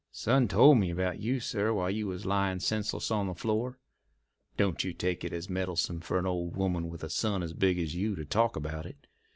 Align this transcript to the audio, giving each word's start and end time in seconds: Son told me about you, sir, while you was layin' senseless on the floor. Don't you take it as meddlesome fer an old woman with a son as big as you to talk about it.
Son 0.11 0.47
told 0.47 0.79
me 0.79 0.89
about 0.89 1.19
you, 1.19 1.39
sir, 1.39 1.71
while 1.71 1.91
you 1.91 2.07
was 2.07 2.25
layin' 2.25 2.59
senseless 2.59 3.11
on 3.11 3.27
the 3.27 3.35
floor. 3.35 3.77
Don't 4.57 4.83
you 4.83 4.93
take 4.93 5.23
it 5.23 5.31
as 5.31 5.47
meddlesome 5.47 5.99
fer 6.01 6.17
an 6.17 6.25
old 6.25 6.55
woman 6.55 6.89
with 6.89 7.03
a 7.03 7.09
son 7.11 7.43
as 7.43 7.53
big 7.53 7.77
as 7.77 7.93
you 7.93 8.15
to 8.15 8.25
talk 8.25 8.55
about 8.55 8.87
it. 8.87 9.05